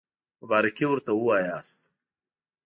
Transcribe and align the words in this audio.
مبارکي 0.41 0.85
ورته 0.87 1.11
ووایاست. 1.15 1.81